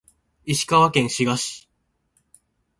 [0.45, 1.69] 石川県志賀町